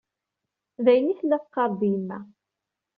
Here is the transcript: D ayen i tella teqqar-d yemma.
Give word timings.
D 0.83 0.85
ayen 0.91 1.11
i 1.11 1.15
tella 1.19 1.37
teqqar-d 1.43 1.81
yemma. 1.91 2.19